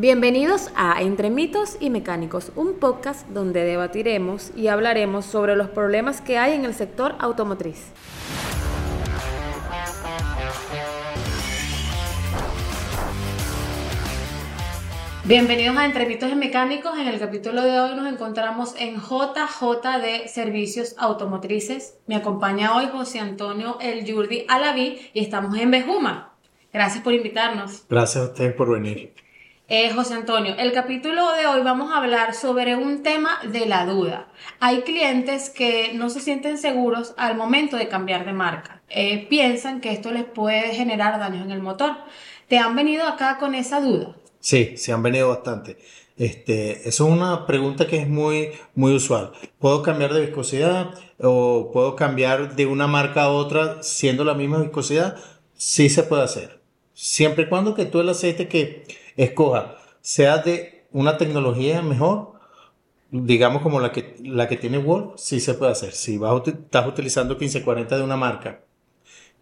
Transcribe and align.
Bienvenidos 0.00 0.70
a 0.76 1.02
Entre 1.02 1.28
mitos 1.28 1.76
y 1.80 1.90
mecánicos, 1.90 2.52
un 2.54 2.74
podcast 2.74 3.26
donde 3.30 3.64
debatiremos 3.64 4.52
y 4.56 4.68
hablaremos 4.68 5.24
sobre 5.24 5.56
los 5.56 5.70
problemas 5.70 6.20
que 6.20 6.38
hay 6.38 6.52
en 6.52 6.64
el 6.64 6.72
sector 6.72 7.16
automotriz. 7.18 7.86
Bienvenidos 15.24 15.76
a 15.76 15.84
Entre 15.84 16.06
mitos 16.06 16.30
y 16.30 16.36
mecánicos. 16.36 16.96
En 16.96 17.08
el 17.08 17.18
capítulo 17.18 17.62
de 17.62 17.80
hoy 17.80 17.96
nos 17.96 18.06
encontramos 18.06 18.76
en 18.78 19.00
JJ 19.00 20.00
de 20.00 20.28
Servicios 20.28 20.94
Automotrices. 20.96 21.98
Me 22.06 22.14
acompaña 22.14 22.76
hoy 22.76 22.86
José 22.92 23.18
Antonio 23.18 23.78
El 23.80 24.04
Yurdi 24.04 24.44
Alaví 24.46 25.10
y 25.12 25.18
estamos 25.18 25.58
en 25.58 25.72
Bejuma. 25.72 26.36
Gracias 26.72 27.02
por 27.02 27.14
invitarnos. 27.14 27.82
Gracias 27.88 28.22
a 28.22 28.28
ustedes 28.28 28.54
por 28.54 28.70
venir. 28.70 29.12
Eh, 29.70 29.92
José 29.92 30.14
Antonio, 30.14 30.54
el 30.58 30.72
capítulo 30.72 31.30
de 31.34 31.46
hoy 31.46 31.60
vamos 31.60 31.92
a 31.92 31.98
hablar 31.98 32.32
sobre 32.32 32.74
un 32.74 33.02
tema 33.02 33.38
de 33.52 33.66
la 33.66 33.84
duda. 33.84 34.26
Hay 34.60 34.80
clientes 34.80 35.50
que 35.50 35.92
no 35.92 36.08
se 36.08 36.20
sienten 36.20 36.56
seguros 36.56 37.12
al 37.18 37.36
momento 37.36 37.76
de 37.76 37.86
cambiar 37.86 38.24
de 38.24 38.32
marca. 38.32 38.80
Eh, 38.88 39.26
piensan 39.28 39.82
que 39.82 39.92
esto 39.92 40.10
les 40.10 40.24
puede 40.24 40.74
generar 40.74 41.18
daños 41.18 41.44
en 41.44 41.50
el 41.50 41.60
motor. 41.60 41.98
¿Te 42.48 42.56
han 42.56 42.74
venido 42.74 43.06
acá 43.06 43.36
con 43.38 43.54
esa 43.54 43.82
duda? 43.82 44.16
Sí, 44.40 44.78
se 44.78 44.90
han 44.94 45.02
venido 45.02 45.28
bastante. 45.28 45.76
Este, 46.16 46.88
es 46.88 46.98
una 47.00 47.46
pregunta 47.46 47.86
que 47.86 47.98
es 47.98 48.08
muy, 48.08 48.52
muy 48.74 48.94
usual. 48.94 49.32
¿Puedo 49.58 49.82
cambiar 49.82 50.14
de 50.14 50.22
viscosidad 50.22 50.94
o 51.20 51.72
puedo 51.74 51.94
cambiar 51.94 52.56
de 52.56 52.64
una 52.64 52.86
marca 52.86 53.24
a 53.24 53.28
otra 53.28 53.82
siendo 53.82 54.24
la 54.24 54.32
misma 54.32 54.60
viscosidad? 54.62 55.18
Sí 55.58 55.90
se 55.90 56.04
puede 56.04 56.22
hacer. 56.22 56.58
Siempre 56.94 57.44
y 57.44 57.48
cuando 57.48 57.74
que 57.74 57.84
tú 57.84 58.00
el 58.00 58.08
aceite 58.08 58.48
que 58.48 58.86
escoja, 59.18 59.76
sea 60.00 60.38
de 60.38 60.86
una 60.92 61.18
tecnología 61.18 61.82
mejor, 61.82 62.32
digamos 63.10 63.62
como 63.62 63.80
la 63.80 63.92
que, 63.92 64.16
la 64.22 64.48
que 64.48 64.56
tiene 64.56 64.78
Wolf, 64.78 65.14
sí 65.16 65.40
se 65.40 65.54
puede 65.54 65.72
hacer. 65.72 65.92
Si 65.92 66.16
vas, 66.18 66.42
estás 66.46 66.86
utilizando 66.86 67.34
1540 67.34 67.98
de 67.98 68.02
una 68.02 68.16
marca, 68.16 68.60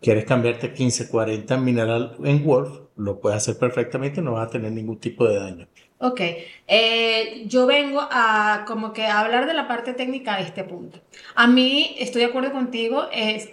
quieres 0.00 0.24
cambiarte 0.24 0.69
1540 0.69 1.56
mineral 1.58 2.16
en 2.24 2.44
Wolf, 2.44 2.80
lo 2.97 3.20
puedes 3.20 3.36
hacer 3.38 3.58
perfectamente, 3.58 4.22
no 4.22 4.32
vas 4.32 4.48
a 4.48 4.50
tener 4.50 4.72
ningún 4.72 4.98
tipo 4.98 5.27
de 5.27 5.36
daño. 5.36 5.69
Ok, 5.98 6.20
eh, 6.66 7.44
yo 7.47 7.64
vengo 7.64 8.06
a 8.11 8.64
como 8.66 8.92
que 8.92 9.06
a 9.06 9.20
hablar 9.20 9.47
de 9.47 9.55
la 9.55 9.66
parte 9.66 9.94
técnica 9.94 10.36
de 10.36 10.42
este 10.42 10.62
punto. 10.62 11.00
A 11.34 11.47
mí, 11.47 11.97
estoy 11.98 12.20
de 12.20 12.28
acuerdo 12.28 12.53
contigo, 12.53 13.08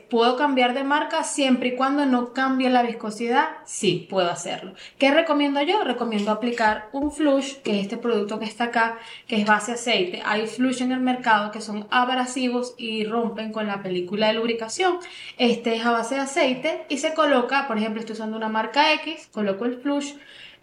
puedo 0.09 0.35
cambiar 0.35 0.73
de 0.73 0.83
marca 0.83 1.23
siempre 1.23 1.69
y 1.69 1.75
cuando 1.77 2.05
no 2.05 2.33
cambie 2.33 2.69
la 2.69 2.83
viscosidad, 2.83 3.47
sí, 3.65 4.07
puedo 4.09 4.29
hacerlo. 4.29 4.73
¿Qué 4.97 5.11
recomiendo 5.11 5.61
yo? 5.61 5.85
Recomiendo 5.85 6.31
aplicar 6.31 6.89
un 6.91 7.13
flush, 7.13 7.61
que 7.63 7.77
es 7.77 7.83
este 7.83 7.95
producto 7.95 8.39
que 8.39 8.45
está 8.45 8.65
acá, 8.65 8.99
que 9.25 9.37
es 9.37 9.45
base 9.45 9.71
aceite. 9.71 10.21
Hay 10.25 10.45
flush 10.45 10.81
en 10.81 10.91
el 10.91 10.99
mercado 10.99 11.51
que 11.51 11.61
son 11.61 11.87
abrasivos 11.91 12.75
y 12.77 13.05
rompen 13.05 13.53
con 13.53 13.67
la 13.67 13.81
película 13.81 14.27
de 14.27 14.33
lubricación. 14.33 14.97
Este 15.37 15.77
es 15.77 15.85
a 15.85 15.91
base 15.91 16.15
de 16.15 16.21
aceite 16.21 16.85
y 16.89 16.97
se 16.97 17.13
coloca, 17.13 17.67
por 17.67 17.77
ejemplo, 17.77 18.01
estoy 18.01 18.15
usando 18.15 18.35
una 18.35 18.49
marca 18.49 18.91
X, 18.95 19.29
coloco 19.31 19.63
el 19.63 19.77
flush, 19.77 20.13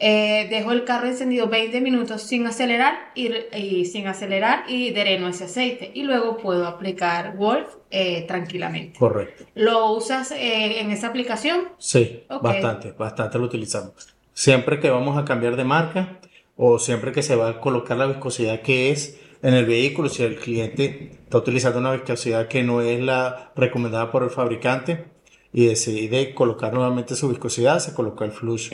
eh, 0.03 0.47
dejo 0.48 0.73
el 0.73 0.84
carro 0.84 1.09
encendido 1.09 1.48
20 1.48 1.79
minutos 1.83 2.23
sin 2.23 2.47
acelerar 2.47 3.12
y, 3.15 3.84
sin 3.84 4.06
acelerar 4.06 4.65
y 4.67 4.93
dereno 4.93 5.29
ese 5.29 5.45
aceite 5.45 5.91
y 5.93 6.05
luego 6.05 6.39
puedo 6.39 6.67
aplicar 6.67 7.37
Wolf 7.37 7.69
eh, 7.91 8.25
tranquilamente. 8.27 8.98
Correcto. 8.98 9.45
¿Lo 9.55 9.93
usas 9.93 10.33
eh, 10.33 10.81
en 10.81 10.91
esa 10.91 11.09
aplicación? 11.09 11.69
Sí, 11.77 12.25
bastante, 12.41 12.93
bastante 12.93 13.39
lo 13.39 13.45
utilizamos. 13.45 14.15
Siempre 14.33 14.81
que 14.81 14.89
vamos 14.89 15.19
a 15.19 15.27
cambiar 15.27 15.56
de 15.56 15.65
marca 15.65 16.19
o 16.56 16.78
siempre 16.78 17.12
que 17.12 17.23
se 17.23 17.37
va 17.37 17.51
a 17.51 17.61
colocar 17.61 17.98
la 17.98 18.06
viscosidad 18.06 18.62
que 18.62 18.91
es 18.91 19.21
en 19.43 19.53
el 19.53 19.67
vehículo, 19.67 20.09
si 20.09 20.23
el 20.23 20.37
cliente 20.37 21.11
está 21.25 21.37
utilizando 21.37 21.78
una 21.78 21.93
viscosidad 21.93 22.48
que 22.48 22.62
no 22.62 22.81
es 22.81 23.01
la 23.01 23.53
recomendada 23.55 24.10
por 24.10 24.22
el 24.22 24.31
fabricante 24.31 25.05
y 25.53 25.66
decide 25.66 26.33
colocar 26.33 26.72
nuevamente 26.72 27.16
su 27.16 27.28
viscosidad, 27.28 27.81
se 27.81 27.93
coloca 27.93 28.25
el 28.25 28.33
flush 28.33 28.71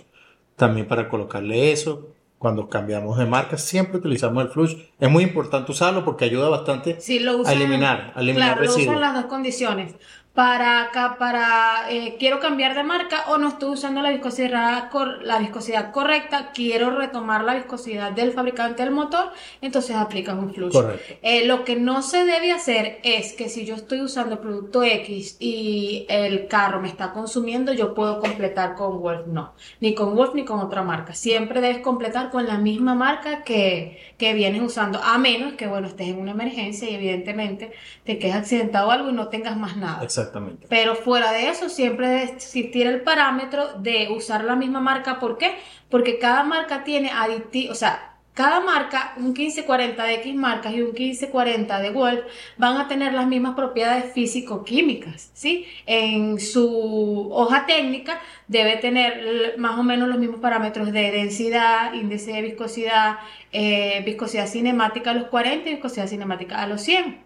también 0.56 0.86
para 0.86 1.08
colocarle 1.08 1.72
eso. 1.72 2.08
Cuando 2.38 2.68
cambiamos 2.68 3.16
de 3.16 3.24
marca, 3.24 3.56
siempre 3.56 3.96
utilizamos 3.96 4.44
el 4.44 4.50
flush. 4.50 4.76
Es 5.00 5.10
muy 5.10 5.24
importante 5.24 5.72
usarlo 5.72 6.04
porque 6.04 6.26
ayuda 6.26 6.50
bastante 6.50 6.98
a 7.46 7.52
eliminar, 7.52 8.12
a 8.14 8.20
eliminar 8.20 8.58
claro, 8.58 8.64
Lo 8.64 8.76
usan 8.76 9.00
las 9.00 9.14
dos 9.14 9.24
condiciones 9.24 9.94
para 10.36 10.82
acá, 10.82 11.16
para 11.18 11.90
eh, 11.90 12.16
quiero 12.18 12.40
cambiar 12.40 12.74
de 12.74 12.84
marca 12.84 13.24
o 13.28 13.38
no 13.38 13.48
estoy 13.48 13.70
usando 13.70 14.02
la 14.02 14.10
viscosidad, 14.10 14.90
la 15.22 15.38
viscosidad 15.38 15.92
correcta, 15.92 16.50
quiero 16.52 16.90
retomar 16.90 17.42
la 17.42 17.54
viscosidad 17.54 18.12
del 18.12 18.32
fabricante 18.32 18.84
del 18.84 18.92
motor, 18.92 19.30
entonces 19.62 19.96
aplicas 19.96 20.36
un 20.36 20.52
flush. 20.52 20.76
Eh, 21.22 21.46
lo 21.46 21.64
que 21.64 21.76
no 21.76 22.02
se 22.02 22.26
debe 22.26 22.52
hacer 22.52 23.00
es 23.02 23.32
que 23.32 23.48
si 23.48 23.64
yo 23.64 23.76
estoy 23.76 24.02
usando 24.02 24.34
el 24.34 24.40
producto 24.40 24.82
X 24.82 25.38
y 25.40 26.04
el 26.10 26.48
carro 26.48 26.82
me 26.82 26.88
está 26.88 27.14
consumiendo, 27.14 27.72
yo 27.72 27.94
puedo 27.94 28.20
completar 28.20 28.74
con 28.74 29.00
Wolf. 29.00 29.26
No, 29.28 29.54
ni 29.80 29.94
con 29.94 30.14
Wolf 30.14 30.34
ni 30.34 30.44
con 30.44 30.60
otra 30.60 30.82
marca. 30.82 31.14
Siempre 31.14 31.62
debes 31.62 31.78
completar 31.78 32.30
con 32.30 32.46
la 32.46 32.58
misma 32.58 32.94
marca 32.94 33.42
que, 33.42 33.98
que 34.18 34.34
vienes 34.34 34.60
usando, 34.60 35.02
a 35.02 35.16
menos 35.16 35.54
que, 35.54 35.66
bueno, 35.66 35.86
estés 35.86 36.08
en 36.08 36.18
una 36.18 36.32
emergencia 36.32 36.90
y 36.90 36.94
evidentemente 36.94 37.72
te 38.04 38.18
quedes 38.18 38.34
accidentado 38.34 38.88
o 38.88 38.90
algo 38.90 39.08
y 39.08 39.14
no 39.14 39.28
tengas 39.28 39.56
más 39.56 39.78
nada. 39.78 40.02
Exacto. 40.02 40.25
Pero 40.68 40.94
fuera 40.94 41.32
de 41.32 41.48
eso, 41.48 41.68
siempre 41.68 42.08
debe 42.08 42.22
existir 42.24 42.86
el 42.86 43.02
parámetro 43.02 43.74
de 43.78 44.08
usar 44.10 44.44
la 44.44 44.56
misma 44.56 44.80
marca. 44.80 45.18
¿Por 45.18 45.38
qué? 45.38 45.54
Porque 45.88 46.18
cada 46.18 46.42
marca 46.42 46.84
tiene 46.84 47.10
aditivos, 47.10 47.76
o 47.76 47.78
sea, 47.78 48.16
cada 48.36 48.60
marca, 48.60 49.14
un 49.16 49.32
1540 49.32 50.04
de 50.04 50.14
X 50.16 50.34
marcas 50.34 50.74
y 50.74 50.82
un 50.82 50.92
1540 50.92 51.80
de 51.80 51.88
Wolf, 51.88 52.20
van 52.58 52.76
a 52.76 52.86
tener 52.86 53.14
las 53.14 53.26
mismas 53.26 53.54
propiedades 53.54 54.12
físico-químicas, 54.12 55.30
¿sí? 55.32 55.64
En 55.86 56.38
su 56.38 57.30
hoja 57.32 57.64
técnica 57.64 58.20
debe 58.46 58.76
tener 58.76 59.54
más 59.56 59.78
o 59.78 59.82
menos 59.82 60.10
los 60.10 60.18
mismos 60.18 60.40
parámetros 60.40 60.92
de 60.92 61.10
densidad, 61.12 61.94
índice 61.94 62.32
de 62.32 62.42
viscosidad, 62.42 63.20
eh, 63.52 64.02
viscosidad 64.04 64.46
cinemática 64.46 65.12
a 65.12 65.14
los 65.14 65.28
40 65.28 65.70
y 65.70 65.72
viscosidad 65.72 66.06
cinemática 66.06 66.60
a 66.60 66.66
los 66.66 66.82
100. 66.82 67.25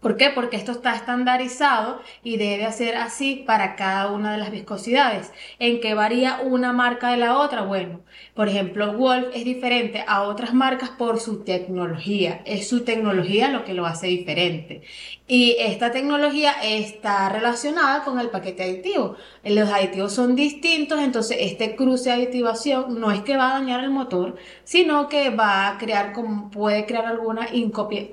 ¿Por 0.00 0.16
qué? 0.16 0.30
Porque 0.30 0.56
esto 0.56 0.72
está 0.72 0.94
estandarizado 0.94 2.00
y 2.22 2.36
debe 2.36 2.70
ser 2.72 2.96
así 2.96 3.42
para 3.46 3.76
cada 3.76 4.12
una 4.12 4.32
de 4.32 4.38
las 4.38 4.50
viscosidades. 4.50 5.32
¿En 5.58 5.80
qué 5.80 5.94
varía 5.94 6.40
una 6.42 6.72
marca 6.72 7.10
de 7.10 7.16
la 7.16 7.38
otra? 7.38 7.62
Bueno, 7.62 8.00
por 8.34 8.48
ejemplo, 8.48 8.92
Wolf 8.92 9.28
es 9.34 9.44
diferente 9.44 10.04
a 10.06 10.22
otras 10.22 10.52
marcas 10.54 10.90
por 10.90 11.18
su 11.18 11.44
tecnología. 11.44 12.42
Es 12.44 12.68
su 12.68 12.84
tecnología 12.84 13.50
lo 13.50 13.64
que 13.64 13.74
lo 13.74 13.86
hace 13.86 14.06
diferente. 14.08 14.82
Y 15.28 15.56
esta 15.58 15.90
tecnología 15.90 16.52
está 16.62 17.28
relacionada 17.28 18.04
con 18.04 18.20
el 18.20 18.28
paquete 18.28 18.62
aditivo. 18.62 19.16
Los 19.42 19.68
aditivos 19.70 20.12
son 20.12 20.36
distintos, 20.36 21.00
entonces 21.00 21.38
este 21.40 21.74
cruce 21.74 22.10
de 22.10 22.14
aditivación 22.14 23.00
no 23.00 23.10
es 23.10 23.22
que 23.22 23.36
va 23.36 23.50
a 23.50 23.58
dañar 23.58 23.82
el 23.82 23.90
motor, 23.90 24.36
sino 24.62 25.08
que 25.08 25.30
va 25.30 25.66
a 25.66 25.78
crear, 25.78 26.12
como 26.12 26.48
puede 26.48 26.86
crear 26.86 27.06
alguna 27.06 27.48
incopia, 27.52 28.06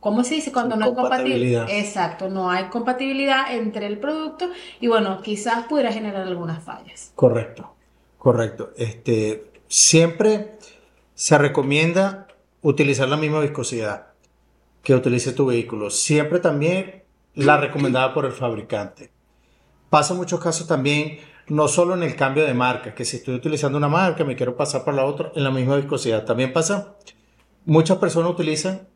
¿cómo 0.00 0.24
se 0.24 0.36
dice? 0.36 0.50
Cuando 0.50 0.74
no 0.74 0.86
hay 0.86 0.94
compatibilidad. 0.94 1.70
Exacto, 1.70 2.28
no 2.28 2.50
hay 2.50 2.64
compatibilidad 2.64 3.54
entre 3.54 3.86
el 3.86 3.98
producto 3.98 4.50
y 4.80 4.88
bueno, 4.88 5.22
quizás 5.22 5.64
pudiera 5.66 5.92
generar 5.92 6.26
algunas 6.26 6.64
fallas. 6.64 7.12
Correcto, 7.14 7.72
correcto. 8.18 8.70
Este, 8.76 9.44
siempre 9.68 10.58
se 11.14 11.38
recomienda 11.38 12.26
utilizar 12.62 13.08
la 13.08 13.16
misma 13.16 13.38
viscosidad 13.38 14.08
que 14.88 14.94
utilice 14.94 15.34
tu 15.34 15.44
vehículo. 15.44 15.90
Siempre 15.90 16.38
también 16.38 17.04
la 17.34 17.58
recomendada 17.58 18.14
por 18.14 18.24
el 18.24 18.32
fabricante. 18.32 19.10
Pasa 19.90 20.14
muchos 20.14 20.40
casos 20.40 20.66
también, 20.66 21.18
no 21.46 21.68
solo 21.68 21.92
en 21.92 22.02
el 22.02 22.16
cambio 22.16 22.46
de 22.46 22.54
marca, 22.54 22.94
que 22.94 23.04
si 23.04 23.18
estoy 23.18 23.34
utilizando 23.34 23.76
una 23.76 23.90
marca, 23.90 24.24
me 24.24 24.34
quiero 24.34 24.56
pasar 24.56 24.86
por 24.86 24.94
la 24.94 25.04
otra 25.04 25.30
en 25.34 25.44
la 25.44 25.50
misma 25.50 25.76
viscosidad. 25.76 26.24
También 26.24 26.54
pasa, 26.54 26.94
muchas 27.66 27.98
personas 27.98 28.30
utilizan 28.30 28.88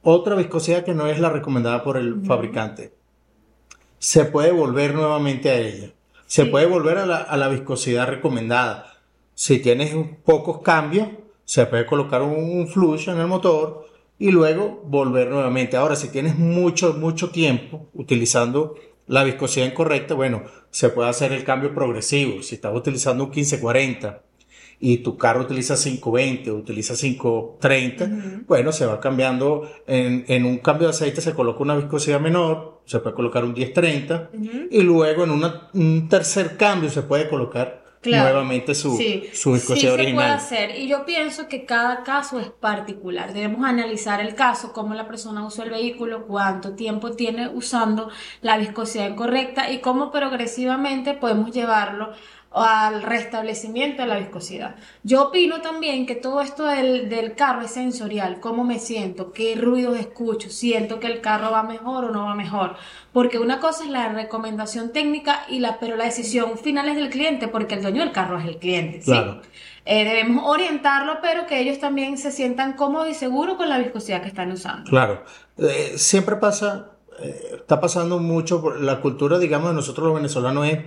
otra 0.00 0.36
viscosidad 0.36 0.86
que 0.86 0.94
no 0.94 1.06
es 1.06 1.20
la 1.20 1.28
recomendada 1.28 1.84
por 1.84 1.98
el 1.98 2.24
fabricante. 2.24 2.94
Se 3.98 4.24
puede 4.24 4.52
volver 4.52 4.94
nuevamente 4.94 5.50
a 5.50 5.58
ella. 5.58 5.92
Se 6.24 6.46
puede 6.46 6.64
volver 6.64 6.96
a 6.96 7.04
la, 7.04 7.18
a 7.18 7.36
la, 7.36 7.48
viscosidad 7.48 8.08
recomendada. 8.08 8.94
Si 9.34 9.58
tienes 9.58 9.94
pocos 10.24 10.62
cambios, 10.62 11.08
se 11.44 11.66
puede 11.66 11.84
colocar 11.84 12.22
un, 12.22 12.36
un 12.36 12.68
flush 12.68 13.10
en 13.10 13.18
el 13.18 13.26
motor 13.26 13.86
y 14.18 14.30
luego 14.30 14.82
volver 14.86 15.28
nuevamente. 15.28 15.76
Ahora, 15.76 15.96
si 15.96 16.08
tienes 16.08 16.38
mucho, 16.38 16.94
mucho 16.94 17.30
tiempo 17.30 17.88
utilizando 17.94 18.74
la 19.06 19.24
viscosidad 19.24 19.66
incorrecta, 19.66 20.14
bueno, 20.14 20.44
se 20.70 20.88
puede 20.88 21.08
hacer 21.08 21.32
el 21.32 21.44
cambio 21.44 21.74
progresivo. 21.74 22.42
Si 22.42 22.56
estás 22.56 22.74
utilizando 22.74 23.24
un 23.24 23.30
1540 23.30 24.22
y 24.78 24.98
tu 24.98 25.16
carro 25.16 25.42
utiliza 25.42 25.76
520 25.76 26.50
o 26.50 26.56
utiliza 26.56 26.94
530, 26.94 28.44
bueno, 28.46 28.72
se 28.72 28.86
va 28.86 29.00
cambiando. 29.00 29.70
En, 29.86 30.24
en, 30.28 30.44
un 30.44 30.58
cambio 30.58 30.88
de 30.88 30.94
aceite 30.94 31.20
se 31.20 31.34
coloca 31.34 31.62
una 31.62 31.76
viscosidad 31.76 32.20
menor, 32.20 32.80
se 32.84 32.98
puede 33.00 33.14
colocar 33.14 33.44
un 33.44 33.52
1030 33.52 34.30
y 34.70 34.82
luego 34.82 35.24
en 35.24 35.30
un 35.30 36.08
tercer 36.08 36.56
cambio 36.56 36.90
se 36.90 37.02
puede 37.02 37.28
colocar 37.28 37.85
nuevamente 38.10 38.74
su, 38.74 38.96
su 39.32 39.52
viscosidad 39.52 39.94
sí 39.94 39.94
original. 39.94 40.40
se 40.40 40.54
puede 40.56 40.66
hacer. 40.66 40.78
Y 40.78 40.88
yo 40.88 41.04
pienso 41.04 41.48
que 41.48 41.64
cada 41.64 42.02
caso 42.02 42.40
es 42.40 42.48
particular. 42.48 43.32
Debemos 43.32 43.64
analizar 43.64 44.20
el 44.20 44.34
caso, 44.34 44.72
cómo 44.72 44.94
la 44.94 45.06
persona 45.06 45.46
usó 45.46 45.62
el 45.62 45.70
vehículo, 45.70 46.26
cuánto 46.26 46.74
tiempo 46.74 47.12
tiene 47.12 47.48
usando 47.48 48.10
la 48.42 48.58
viscosidad 48.58 49.08
incorrecta 49.08 49.70
y 49.70 49.80
cómo 49.80 50.10
progresivamente 50.10 51.14
podemos 51.14 51.52
llevarlo 51.52 52.12
al 52.56 53.02
restablecimiento 53.02 54.02
de 54.02 54.08
la 54.08 54.18
viscosidad. 54.18 54.76
Yo 55.02 55.24
opino 55.24 55.60
también 55.60 56.06
que 56.06 56.14
todo 56.14 56.40
esto 56.40 56.64
del, 56.64 57.10
del, 57.10 57.34
carro 57.34 57.62
es 57.62 57.72
sensorial, 57.72 58.40
cómo 58.40 58.64
me 58.64 58.78
siento, 58.78 59.32
qué 59.32 59.56
ruidos 59.56 59.98
escucho, 59.98 60.48
siento 60.48 60.98
que 60.98 61.06
el 61.06 61.20
carro 61.20 61.50
va 61.50 61.62
mejor 61.62 62.06
o 62.06 62.10
no 62.10 62.24
va 62.24 62.34
mejor, 62.34 62.76
porque 63.12 63.38
una 63.38 63.60
cosa 63.60 63.84
es 63.84 63.90
la 63.90 64.08
recomendación 64.08 64.92
técnica 64.92 65.44
y 65.48 65.58
la, 65.58 65.78
pero 65.78 65.96
la 65.96 66.04
decisión 66.04 66.56
final 66.56 66.88
es 66.88 66.96
del 66.96 67.10
cliente, 67.10 67.46
porque 67.48 67.74
el 67.74 67.82
dueño 67.82 68.00
del 68.00 68.12
carro 68.12 68.38
es 68.38 68.46
el 68.46 68.56
cliente. 68.56 69.00
Claro. 69.00 69.42
Eh, 69.84 70.04
debemos 70.04 70.44
orientarlo, 70.46 71.18
pero 71.20 71.46
que 71.46 71.60
ellos 71.60 71.78
también 71.78 72.16
se 72.16 72.32
sientan 72.32 72.72
cómodos 72.72 73.08
y 73.08 73.14
seguros 73.14 73.56
con 73.56 73.68
la 73.68 73.78
viscosidad 73.78 74.22
que 74.22 74.28
están 74.28 74.50
usando. 74.50 74.90
Claro, 74.90 75.24
eh, 75.58 75.92
siempre 75.96 76.36
pasa, 76.36 76.92
eh, 77.20 77.56
está 77.56 77.80
pasando 77.80 78.18
mucho, 78.18 78.62
por 78.62 78.80
la 78.80 79.00
cultura, 79.00 79.38
digamos, 79.38 79.68
de 79.68 79.74
nosotros 79.74 80.06
los 80.06 80.16
venezolanos 80.16 80.66
es 80.66 80.78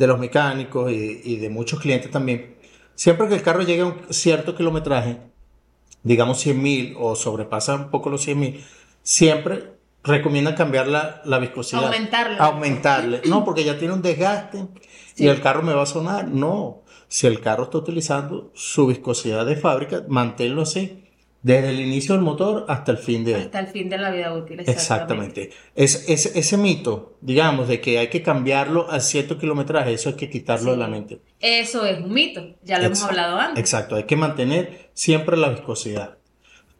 de 0.00 0.06
los 0.06 0.18
mecánicos 0.18 0.90
y, 0.90 1.20
y, 1.24 1.36
de 1.36 1.50
muchos 1.50 1.78
clientes 1.78 2.10
también, 2.10 2.56
siempre 2.94 3.28
que 3.28 3.34
el 3.34 3.42
carro 3.42 3.62
llegue 3.62 3.82
a 3.82 3.86
un 3.86 3.96
cierto 4.10 4.56
kilometraje, 4.56 5.18
digamos 6.02 6.40
100 6.40 6.62
mil 6.62 6.94
o 6.98 7.14
sobrepasa 7.14 7.74
un 7.76 7.90
poco 7.90 8.10
los 8.10 8.22
100 8.22 8.38
mil, 8.38 8.64
siempre 9.02 9.74
recomiendan 10.02 10.54
cambiar 10.54 10.88
la, 10.88 11.20
la 11.24 11.38
viscosidad. 11.38 11.84
Aumentarle. 11.84 12.36
Aumentarle. 12.38 13.20
No, 13.26 13.44
porque 13.44 13.62
ya 13.62 13.78
tiene 13.78 13.94
un 13.94 14.02
desgaste 14.02 14.66
sí. 15.14 15.24
y 15.24 15.28
el 15.28 15.40
carro 15.40 15.62
me 15.62 15.74
va 15.74 15.82
a 15.82 15.86
sonar. 15.86 16.28
No, 16.28 16.82
si 17.08 17.26
el 17.26 17.40
carro 17.40 17.64
está 17.64 17.78
utilizando 17.78 18.50
su 18.54 18.86
viscosidad 18.86 19.44
de 19.44 19.56
fábrica, 19.56 20.04
manténlo 20.08 20.62
así. 20.62 20.99
Desde 21.42 21.70
el 21.70 21.80
inicio 21.80 22.14
del 22.14 22.22
motor 22.22 22.66
hasta 22.68 22.92
el 22.92 22.98
fin 22.98 23.24
de... 23.24 23.34
Hasta 23.34 23.60
el 23.60 23.68
fin 23.68 23.88
de 23.88 23.96
la 23.96 24.10
vida 24.10 24.34
útil. 24.34 24.60
Exactamente. 24.60 25.44
exactamente. 25.44 25.50
Es, 25.74 26.08
es, 26.08 26.36
ese 26.36 26.56
mito, 26.58 27.16
digamos, 27.22 27.66
de 27.66 27.80
que 27.80 27.98
hay 27.98 28.08
que 28.08 28.22
cambiarlo 28.22 28.90
a 28.90 29.00
cierto 29.00 29.38
kilometraje, 29.38 29.94
eso 29.94 30.10
hay 30.10 30.16
que 30.16 30.28
quitarlo 30.28 30.66
sí. 30.66 30.70
de 30.72 30.76
la 30.76 30.88
mente. 30.88 31.20
Eso 31.40 31.86
es 31.86 31.98
un 31.98 32.12
mito, 32.12 32.42
ya 32.62 32.78
lo 32.78 32.84
Exacto. 32.84 32.86
hemos 32.86 33.02
hablado 33.04 33.38
antes. 33.38 33.58
Exacto, 33.58 33.96
hay 33.96 34.04
que 34.04 34.16
mantener 34.16 34.90
siempre 34.92 35.38
la 35.38 35.48
viscosidad. 35.48 36.18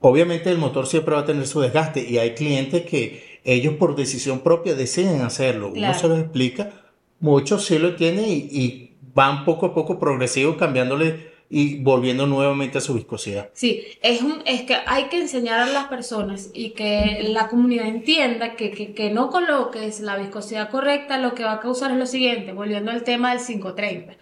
Obviamente 0.01 0.51
el 0.51 0.59
motor 0.59 0.87
siempre 0.87 1.15
va 1.15 1.23
a 1.23 1.27
tener 1.27 1.47
su 1.47 1.61
desgaste 1.61 2.07
y 2.07 2.19
hay 2.19 2.35
clientes 2.35 2.83
que 2.83 3.41
ellos 3.45 3.75
por 3.75 3.97
decisión 3.97 4.41
propia 4.41 4.75
deciden 4.75 5.23
hacerlo. 5.23 5.73
Claro. 5.73 5.93
Uno 5.93 6.01
se 6.01 6.09
los 6.09 6.19
explica, 6.21 6.71
muchos 7.19 7.65
sí 7.65 7.79
lo 7.79 7.89
entienden 7.89 8.27
y, 8.27 8.49
y 8.51 8.97
van 9.15 9.47
poco 9.47 9.67
a 9.67 9.75
poco 9.75 9.99
progresivo 9.99 10.59
cambiándole 10.59 11.30
y 11.53 11.83
volviendo 11.83 12.29
nuevamente 12.29 12.79
a 12.79 12.81
su 12.81 12.95
viscosidad. 12.95 13.51
Sí, 13.53 13.85
es, 14.03 14.23
un, 14.23 14.41
es 14.47 14.63
que 14.63 14.77
hay 14.87 15.09
que 15.09 15.21
enseñar 15.21 15.59
a 15.59 15.67
las 15.67 15.87
personas 15.87 16.51
y 16.55 16.71
que 16.71 17.25
la 17.29 17.49
comunidad 17.49 17.89
entienda 17.89 18.55
que, 18.55 18.71
que, 18.71 18.95
que 18.95 19.11
no 19.11 19.31
coloques 19.31 19.99
la 19.99 20.17
viscosidad 20.17 20.71
correcta, 20.71 21.19
lo 21.19 21.35
que 21.35 21.43
va 21.43 21.55
a 21.55 21.61
causar 21.61 21.91
es 21.91 21.97
lo 21.99 22.07
siguiente, 22.07 22.53
volviendo 22.53 22.93
al 22.93 23.03
tema 23.03 23.35
del 23.35 23.45
530. 23.45 24.15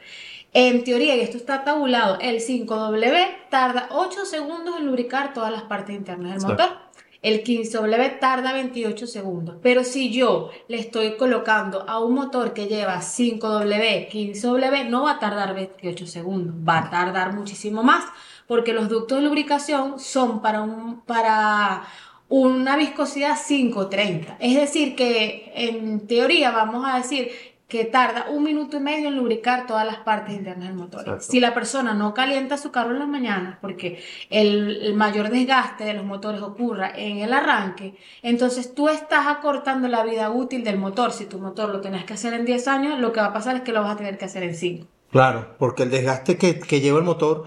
En 0.55 0.83
teoría, 0.83 1.15
y 1.15 1.21
esto 1.21 1.37
está 1.37 1.63
tabulado, 1.63 2.19
el 2.21 2.41
5W 2.41 3.49
tarda 3.51 3.89
8 3.91 4.25
segundos 4.25 4.77
en 4.79 4.87
lubricar 4.87 5.35
todas 5.35 5.53
las 5.53 5.63
partes 5.65 5.95
internas 5.95 6.43
del 6.43 6.51
motor. 6.51 6.88
El 7.21 7.43
15W 7.43 8.21
tarda 8.21 8.53
28 8.53 9.07
segundos. 9.07 9.57
Pero 9.63 9.83
si 9.83 10.13
yo 10.13 10.51
le 10.69 10.79
estoy 10.79 11.17
colocando 11.17 11.85
a 11.89 11.99
un 11.99 12.15
motor 12.15 12.53
que 12.53 12.67
lleva 12.67 13.01
5W, 13.01 14.09
15W, 14.09 14.89
no 14.89 15.05
va 15.05 15.13
a 15.13 15.19
tardar 15.19 15.55
28 15.55 16.07
segundos. 16.07 16.55
Va 16.67 16.79
a 16.79 16.91
tardar 16.91 17.35
muchísimo 17.35 17.83
más. 17.83 18.05
Porque 18.47 18.73
los 18.73 18.89
ductos 18.89 19.19
de 19.19 19.25
lubricación 19.25 19.99
son 19.99 20.41
para, 20.41 20.63
un, 20.63 21.01
para 21.01 21.85
una 22.29 22.77
viscosidad 22.77 23.37
530. 23.37 24.37
Es 24.39 24.55
decir, 24.55 24.95
que 24.95 25.53
en 25.55 26.07
teoría 26.07 26.53
vamos 26.53 26.85
a 26.87 26.99
decir 26.99 27.31
que 27.69 27.85
tarda 27.85 28.31
un 28.31 28.43
minuto 28.43 28.79
y 28.79 28.81
medio 28.81 29.09
en 29.09 29.17
lubricar 29.17 29.67
todas 29.67 29.85
las 29.85 29.99
partes 29.99 30.35
internas 30.35 30.69
del 30.69 30.77
motor. 30.77 31.01
Exacto. 31.01 31.27
Si 31.31 31.39
la 31.39 31.53
persona 31.53 31.93
no 31.93 32.15
calienta 32.15 32.57
su 32.57 32.71
carro 32.71 32.93
en 32.93 32.99
las 32.99 33.09
mañanas, 33.09 33.59
porque 33.61 34.03
el, 34.31 34.81
el, 34.83 34.95
mayor 34.95 35.29
desgaste 35.29 35.85
de 35.85 35.93
los 35.93 36.05
motores 36.07 36.41
ocurra 36.41 36.91
en 36.97 37.19
el 37.19 37.33
arranque, 37.35 37.95
entonces 38.23 38.75
tú 38.75 38.89
estás 38.89 39.27
acortando 39.27 39.87
la 39.87 40.03
vida 40.03 40.31
útil 40.31 40.65
del 40.65 40.79
motor. 40.79 41.13
Si 41.13 41.27
tu 41.27 41.39
motor 41.39 41.69
lo 41.69 41.83
tenías 41.83 42.05
que 42.05 42.15
hacer 42.15 42.33
en 42.33 42.47
10 42.47 42.69
años, 42.69 42.99
lo 43.01 43.13
que 43.13 43.21
va 43.21 43.27
a 43.27 43.33
pasar 43.35 43.57
es 43.57 43.63
que 43.63 43.73
lo 43.73 43.83
vas 43.83 43.93
a 43.93 43.97
tener 43.97 44.17
que 44.17 44.25
hacer 44.25 44.43
en 44.45 44.55
5. 44.55 44.87
Claro, 45.11 45.55
porque 45.59 45.83
el 45.83 45.91
desgaste 45.91 46.39
que, 46.39 46.59
que 46.59 46.81
lleva 46.81 46.99
el 46.99 47.05
motor 47.05 47.45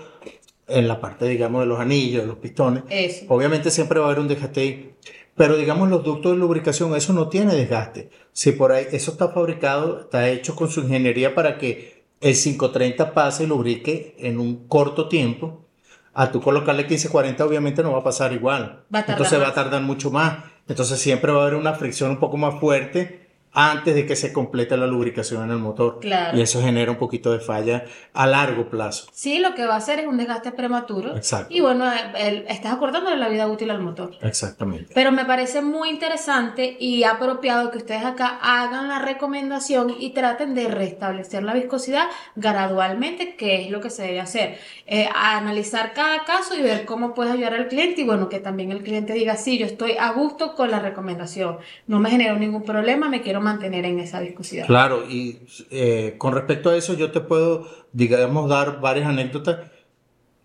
en 0.67 0.87
la 0.87 1.01
parte, 1.01 1.27
digamos, 1.27 1.61
de 1.61 1.65
los 1.65 1.79
anillos, 1.79 2.21
de 2.21 2.27
los 2.27 2.37
pistones, 2.37 2.83
Eso. 2.89 3.25
obviamente 3.27 3.71
siempre 3.71 3.99
va 3.99 4.05
a 4.05 4.09
haber 4.09 4.19
un 4.19 4.27
desgaste. 4.27 4.95
Pero 5.41 5.57
digamos 5.57 5.89
los 5.89 6.03
ductos 6.03 6.33
de 6.33 6.37
lubricación, 6.37 6.95
eso 6.95 7.13
no 7.13 7.27
tiene 7.27 7.55
desgaste. 7.55 8.11
Si 8.31 8.51
por 8.51 8.71
ahí, 8.71 8.85
eso 8.91 9.09
está 9.09 9.29
fabricado, 9.29 10.01
está 10.01 10.29
hecho 10.29 10.55
con 10.55 10.69
su 10.69 10.81
ingeniería 10.81 11.33
para 11.33 11.57
que 11.57 12.03
el 12.21 12.35
530 12.35 13.11
pase 13.15 13.45
y 13.45 13.47
lubrique 13.47 14.15
en 14.19 14.39
un 14.39 14.67
corto 14.67 15.07
tiempo. 15.09 15.65
A 16.13 16.31
tú 16.31 16.41
colocarle 16.41 16.83
1540 16.83 17.43
obviamente 17.43 17.81
no 17.81 17.91
va 17.91 18.01
a 18.01 18.03
pasar 18.03 18.33
igual. 18.33 18.83
Va 18.93 18.99
a 18.99 19.05
Entonces 19.07 19.41
va 19.41 19.47
a 19.47 19.53
tardar 19.55 19.81
mucho 19.81 20.11
más. 20.11 20.43
Entonces 20.67 20.99
siempre 20.99 21.31
va 21.31 21.39
a 21.39 21.41
haber 21.47 21.55
una 21.55 21.73
fricción 21.73 22.11
un 22.11 22.19
poco 22.19 22.37
más 22.37 22.59
fuerte 22.59 23.20
antes 23.53 23.95
de 23.95 24.05
que 24.05 24.15
se 24.15 24.31
complete 24.31 24.77
la 24.77 24.87
lubricación 24.87 25.43
en 25.43 25.51
el 25.51 25.57
motor. 25.57 25.99
Claro. 25.99 26.37
Y 26.37 26.41
eso 26.41 26.61
genera 26.61 26.91
un 26.91 26.97
poquito 26.97 27.31
de 27.31 27.39
falla 27.39 27.85
a 28.13 28.27
largo 28.27 28.69
plazo. 28.69 29.07
Sí, 29.11 29.39
lo 29.39 29.53
que 29.55 29.65
va 29.65 29.73
a 29.75 29.77
hacer 29.77 29.99
es 29.99 30.07
un 30.07 30.17
desgaste 30.17 30.51
prematuro. 30.51 31.15
Exacto. 31.15 31.53
Y 31.53 31.59
bueno, 31.59 31.85
el, 32.17 32.45
estás 32.47 32.73
acordándole 32.73 33.17
la 33.17 33.29
vida 33.29 33.47
útil 33.47 33.71
al 33.71 33.81
motor. 33.81 34.15
Exactamente. 34.21 34.91
Pero 34.93 35.11
me 35.11 35.25
parece 35.25 35.61
muy 35.61 35.89
interesante 35.89 36.77
y 36.79 37.03
apropiado 37.03 37.71
que 37.71 37.79
ustedes 37.79 38.05
acá 38.05 38.39
hagan 38.41 38.87
la 38.87 38.99
recomendación 38.99 39.95
y 39.99 40.11
traten 40.11 40.55
de 40.55 40.67
restablecer 40.67 41.43
la 41.43 41.53
viscosidad 41.53 42.07
gradualmente, 42.35 43.35
que 43.35 43.65
es 43.65 43.71
lo 43.71 43.81
que 43.81 43.89
se 43.89 44.03
debe 44.03 44.21
hacer. 44.21 44.57
Eh, 44.87 45.09
analizar 45.13 45.93
cada 45.93 46.23
caso 46.23 46.57
y 46.57 46.61
ver 46.61 46.85
cómo 46.85 47.13
puedes 47.13 47.33
ayudar 47.33 47.53
al 47.53 47.67
cliente 47.67 48.01
y 48.01 48.05
bueno, 48.05 48.29
que 48.29 48.39
también 48.39 48.71
el 48.71 48.83
cliente 48.83 49.13
diga, 49.13 49.35
sí, 49.35 49.57
yo 49.57 49.65
estoy 49.65 49.93
a 49.99 50.11
gusto 50.11 50.55
con 50.55 50.71
la 50.71 50.79
recomendación, 50.79 51.57
no 51.87 51.99
me 51.99 52.09
generó 52.09 52.37
ningún 52.37 52.63
problema, 52.63 53.09
me 53.09 53.21
quiero 53.21 53.40
mantener 53.41 53.85
en 53.85 53.99
esa 53.99 54.19
viscosidad. 54.19 54.67
Claro, 54.67 55.03
y 55.09 55.39
eh, 55.69 56.15
con 56.17 56.33
respecto 56.33 56.69
a 56.69 56.77
eso 56.77 56.93
yo 56.93 57.11
te 57.11 57.21
puedo, 57.21 57.67
digamos, 57.91 58.49
dar 58.49 58.79
varias 58.81 59.07
anécdotas. 59.07 59.71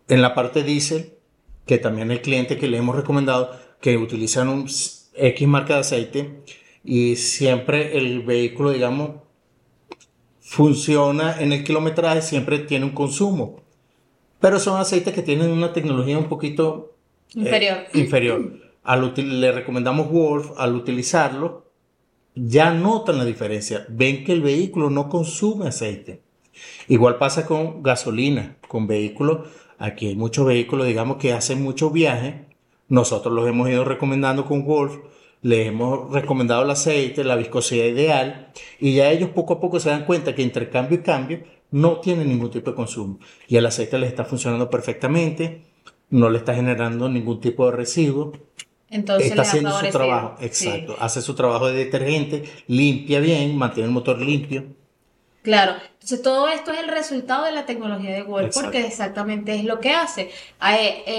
En 0.09 0.23
la 0.23 0.35
parte 0.35 0.63
diésel, 0.63 1.15
que 1.67 1.79
también 1.79 2.11
hay 2.11 2.21
clientes 2.21 2.59
que 2.59 2.69
le 2.69 2.79
hemos 2.79 2.95
recomendado 2.95 3.51
que 3.81 3.97
utilizan 3.97 4.49
un 4.49 4.69
X 5.15 5.49
marca 5.49 5.75
de 5.75 5.81
aceite 5.81 6.43
y 6.85 7.17
siempre 7.17 7.99
el 7.99 8.23
vehículo, 8.23 8.71
digamos, 8.71 9.23
funciona 10.41 11.41
en 11.41 11.53
el 11.53 11.65
kilometraje, 11.65 12.23
siempre 12.23 12.61
tiene 12.61 12.85
un 12.85 12.93
consumo. 12.93 13.63
Pero 14.41 14.61
son 14.61 14.81
aceites 14.81 15.13
que 15.13 15.23
tienen 15.23 15.51
una 15.51 15.73
tecnología 15.73 16.17
un 16.19 16.29
poquito 16.29 16.95
inferior. 17.35 17.79
Eh, 17.93 17.99
inferior. 17.99 18.53
Al 18.85 19.13
le 19.17 19.51
recomendamos 19.51 20.09
Wolf, 20.09 20.53
al 20.57 20.77
utilizarlo, 20.77 21.66
ya 22.37 22.73
notan 22.73 23.19
la 23.19 23.25
diferencia. 23.25 23.87
Ven 23.89 24.23
que 24.23 24.33
el 24.33 24.43
vehículo 24.43 24.91
no 24.91 25.09
consume 25.09 25.69
aceite. 25.69 26.23
Igual 26.87 27.17
pasa 27.17 27.47
con 27.47 27.83
gasolina, 27.83 28.59
con 28.69 28.87
vehículos. 28.87 29.49
Aquí 29.79 30.09
hay 30.09 30.17
muchos 30.17 30.47
vehículos, 30.47 30.87
digamos, 30.87 31.17
que 31.17 31.33
hacen 31.33 31.63
muchos 31.63 31.93
viajes. 31.93 32.35
Nosotros 32.89 33.35
los 33.35 33.49
hemos 33.49 33.69
ido 33.69 33.85
recomendando 33.85 34.45
con 34.45 34.65
Wolf. 34.65 34.99
Les 35.43 35.67
hemos 35.69 36.13
recomendado 36.13 36.63
el 36.63 36.71
aceite, 36.71 37.25
la 37.25 37.37
viscosidad 37.37 37.87
ideal. 37.87 38.53
Y 38.79 38.95
ya 38.95 39.11
ellos 39.11 39.31
poco 39.31 39.55
a 39.55 39.61
poco 39.61 39.81
se 39.81 39.91
dan 39.91 40.05
cuenta 40.05 40.35
que 40.35 40.43
entre 40.43 40.71
cambio 40.71 40.99
y 40.99 41.03
cambio 41.03 41.43
no 41.71 42.01
tienen 42.01 42.29
ningún 42.29 42.51
tipo 42.51 42.71
de 42.71 42.77
consumo. 42.77 43.19
Y 43.49 43.57
el 43.57 43.67
aceite 43.67 43.99
les 43.99 44.11
está 44.11 44.25
funcionando 44.25 44.71
perfectamente. 44.71 45.63
No 46.11 46.31
le 46.31 46.39
está 46.39 46.55
generando 46.55 47.09
ningún 47.09 47.41
tipo 47.41 47.67
de 47.67 47.77
residuo. 47.77 48.33
Entonces 48.97 49.31
está 49.31 49.43
haciendo 49.43 49.79
su 49.79 49.91
trabajo, 49.91 50.35
exacto. 50.41 50.95
Sí. 50.95 50.99
Hace 51.01 51.23
su 51.23 51.35
trabajo 51.35 51.69
de 51.69 51.75
detergente, 51.75 52.45
limpia 52.67 53.21
bien, 53.21 53.57
mantiene 53.57 53.87
el 53.87 53.95
motor 53.95 54.21
limpio. 54.21 54.65
Claro, 55.43 55.75
entonces 55.93 56.23
todo 56.23 56.49
esto 56.49 56.73
es 56.73 56.81
el 56.81 56.89
resultado 56.89 57.45
de 57.45 57.53
la 57.53 57.67
tecnología 57.67 58.13
de 58.13 58.25
Wolf, 58.25 58.47
exacto. 58.47 58.67
porque 58.67 58.85
exactamente 58.85 59.55
es 59.55 59.63
lo 59.63 59.79
que 59.79 59.93
hace. 59.93 60.33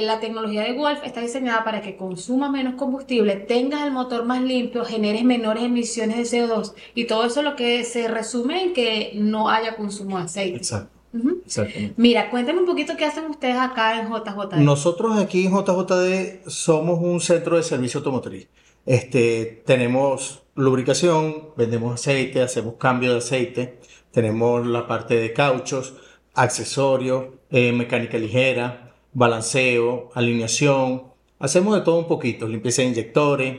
La 0.02 0.20
tecnología 0.20 0.64
de 0.64 0.74
Wolf 0.74 1.00
está 1.06 1.22
diseñada 1.22 1.64
para 1.64 1.82
que 1.82 1.96
consuma 1.96 2.52
menos 2.52 2.76
combustible, 2.76 3.38
tengas 3.38 3.86
el 3.86 3.92
motor 3.92 4.26
más 4.26 4.42
limpio, 4.42 4.84
generes 4.84 5.24
menores 5.24 5.64
emisiones 5.64 6.30
de 6.30 6.42
CO2 6.42 6.74
y 6.94 7.06
todo 7.06 7.24
eso 7.24 7.42
lo 7.42 7.56
que 7.56 7.86
se 7.86 8.10
resume 8.10 8.64
en 8.64 8.74
que 8.74 9.12
no 9.16 9.50
haya 9.50 9.78
consumo 9.78 10.18
de 10.18 10.26
aceite. 10.26 10.58
Exacto. 10.58 10.97
Uh 11.14 11.20
-huh. 11.20 11.94
Mira, 11.96 12.30
cuéntame 12.30 12.60
un 12.60 12.66
poquito 12.66 12.96
qué 12.98 13.06
hacen 13.06 13.26
ustedes 13.26 13.58
acá 13.58 14.00
en 14.00 14.08
JJD. 14.10 14.58
Nosotros 14.58 15.18
aquí 15.18 15.46
en 15.46 15.54
JJD 15.54 16.50
somos 16.50 17.00
un 17.02 17.20
centro 17.22 17.58
de 17.58 17.64
servicio 17.64 18.00
automotriz. 18.00 18.48
Este, 18.86 19.64
tenemos 19.66 20.44
lubricación, 20.56 21.50
vendemos 21.58 21.94
aceite, 21.94 22.42
hacemos 22.42 22.76
cambio 22.76 23.12
de 23.12 23.18
aceite, 23.18 23.80
tenemos 24.12 24.66
la 24.66 24.88
parte 24.88 25.16
de 25.16 25.34
cauchos, 25.34 25.96
accesorios, 26.34 27.26
eh, 27.52 27.72
mecánica 27.72 28.18
ligera, 28.18 28.96
balanceo, 29.14 30.10
alineación. 30.14 31.04
Hacemos 31.40 31.76
de 31.76 31.82
todo 31.82 32.00
un 32.00 32.08
poquito, 32.08 32.48
limpieza 32.48 32.82
de 32.82 32.90
inyectores, 32.90 33.58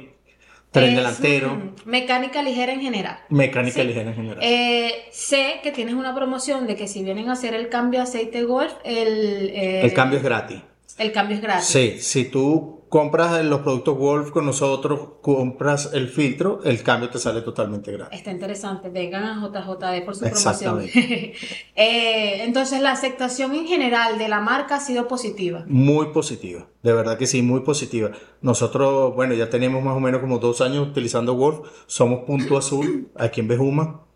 tren 0.70 0.90
Es, 0.90 0.96
delantero, 0.96 1.74
mecánica 1.86 2.42
ligera 2.42 2.72
en 2.72 2.80
general. 2.80 3.18
mecánica 3.30 3.80
Sí. 3.80 3.86
ligera 3.86 4.10
en 4.10 4.14
general. 4.16 4.38
Eh, 4.42 4.92
sé 5.10 5.60
que 5.62 5.72
tienes 5.72 5.94
una 5.94 6.14
promoción 6.14 6.66
de 6.66 6.76
que 6.76 6.86
si 6.88 7.02
vienen 7.02 7.28
a 7.30 7.32
hacer 7.32 7.54
el 7.54 7.68
cambio 7.68 8.00
de 8.00 8.04
aceite 8.04 8.42
Golf, 8.44 8.72
el, 8.84 9.50
eh, 9.54 9.80
El 9.82 9.94
cambio 9.94 10.18
es 10.18 10.24
gratis. 10.24 10.60
el 10.98 11.12
cambio 11.12 11.36
es 11.36 11.42
gratis. 11.42 11.66
Sí, 11.66 11.96
si 12.00 12.24
tú 12.26 12.77
compras 12.88 13.44
los 13.44 13.60
productos 13.60 13.96
Wolf 13.98 14.30
con 14.30 14.46
nosotros, 14.46 15.00
compras 15.20 15.90
el 15.92 16.08
filtro, 16.08 16.60
el 16.64 16.82
cambio 16.82 17.10
te 17.10 17.18
sale 17.18 17.42
totalmente 17.42 17.92
gratis. 17.92 18.18
Está 18.18 18.30
interesante, 18.30 18.88
vengan 18.88 19.24
a 19.24 19.48
JJD 19.48 20.04
por 20.04 20.16
su 20.16 20.24
Exactamente. 20.24 20.92
promoción. 20.92 21.18
Eh, 21.80 22.42
entonces, 22.42 22.80
la 22.80 22.90
aceptación 22.90 23.54
en 23.54 23.66
general 23.66 24.18
de 24.18 24.28
la 24.28 24.40
marca 24.40 24.76
ha 24.76 24.80
sido 24.80 25.06
positiva. 25.06 25.64
Muy 25.68 26.06
positiva, 26.06 26.66
de 26.82 26.92
verdad 26.92 27.16
que 27.16 27.26
sí, 27.26 27.40
muy 27.40 27.60
positiva. 27.60 28.10
Nosotros, 28.42 29.14
bueno, 29.14 29.34
ya 29.34 29.48
tenemos 29.48 29.82
más 29.82 29.96
o 29.96 30.00
menos 30.00 30.20
como 30.20 30.38
dos 30.38 30.60
años 30.60 30.88
utilizando 30.88 31.34
Wolf, 31.34 31.60
somos 31.86 32.24
Punto 32.24 32.56
Azul 32.56 33.10
aquí 33.14 33.40
en 33.40 33.48
Bejuma, 33.48 34.07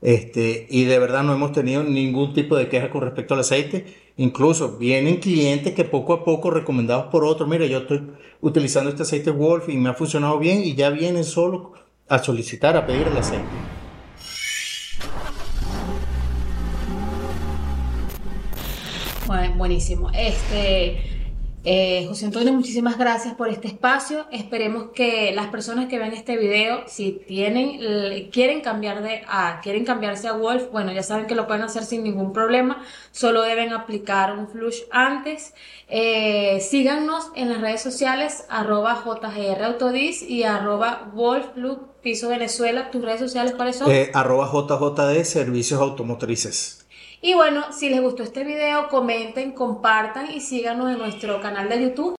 este, 0.00 0.66
y 0.70 0.84
de 0.84 0.98
verdad 0.98 1.22
no 1.22 1.32
hemos 1.32 1.52
tenido 1.52 1.82
ningún 1.82 2.32
tipo 2.34 2.56
de 2.56 2.68
queja 2.68 2.90
con 2.90 3.02
respecto 3.02 3.34
al 3.34 3.40
aceite. 3.40 4.08
Incluso 4.16 4.78
vienen 4.78 5.18
clientes 5.18 5.74
que 5.74 5.84
poco 5.84 6.12
a 6.12 6.24
poco, 6.24 6.50
recomendados 6.50 7.06
por 7.06 7.24
otros, 7.24 7.48
mira, 7.48 7.66
yo 7.66 7.78
estoy 7.78 8.02
utilizando 8.40 8.90
este 8.90 9.02
aceite 9.02 9.30
Wolf 9.30 9.68
y 9.68 9.76
me 9.76 9.90
ha 9.90 9.94
funcionado 9.94 10.38
bien, 10.38 10.62
y 10.64 10.74
ya 10.74 10.90
vienen 10.90 11.24
solo 11.24 11.72
a 12.08 12.18
solicitar, 12.18 12.76
a 12.76 12.86
pedir 12.86 13.06
el 13.06 13.16
aceite. 13.16 13.44
Bueno, 19.26 19.54
buenísimo. 19.56 20.10
Este, 20.14 21.02
eh, 21.64 22.06
José 22.06 22.26
Antonio, 22.26 22.52
muchísimas 22.52 22.98
gracias 22.98 23.34
por 23.34 23.48
este 23.48 23.68
espacio. 23.68 24.26
Esperemos 24.30 24.90
que 24.94 25.32
las 25.34 25.48
personas 25.48 25.86
que 25.86 25.98
ven 25.98 26.12
este 26.12 26.36
video, 26.36 26.84
si 26.86 27.12
tienen, 27.26 28.30
quieren 28.30 28.60
cambiar 28.60 29.02
de 29.02 29.22
a, 29.28 29.60
quieren 29.62 29.84
cambiarse 29.84 30.28
a 30.28 30.34
Wolf, 30.34 30.70
bueno, 30.70 30.92
ya 30.92 31.02
saben 31.02 31.26
que 31.26 31.34
lo 31.34 31.46
pueden 31.46 31.62
hacer 31.62 31.84
sin 31.84 32.04
ningún 32.04 32.32
problema. 32.32 32.82
Solo 33.10 33.42
deben 33.42 33.72
aplicar 33.72 34.38
un 34.38 34.48
flush 34.48 34.82
antes. 34.90 35.52
Eh, 35.88 36.60
síganos 36.60 37.30
en 37.34 37.48
las 37.48 37.60
redes 37.60 37.82
sociales, 37.82 38.44
arroba 38.48 39.02
JGR 39.04 39.64
Autodis 39.64 40.22
y 40.22 40.44
arroba 40.44 41.10
Venezuela. 42.28 42.90
¿Tus 42.90 43.02
redes 43.02 43.20
sociales 43.20 43.54
cuáles 43.56 43.76
son? 43.76 43.90
Eh, 43.90 44.10
arroba 44.14 44.50
JJD 44.52 45.24
Servicios 45.24 45.80
Automotrices. 45.80 46.77
Y 47.20 47.34
bueno, 47.34 47.72
si 47.72 47.90
les 47.90 48.00
gustó 48.00 48.22
este 48.22 48.44
video, 48.44 48.88
comenten, 48.88 49.52
compartan 49.52 50.30
y 50.30 50.40
síganos 50.40 50.92
en 50.92 50.98
nuestro 50.98 51.40
canal 51.40 51.68
de 51.68 51.82
YouTube 51.82 52.16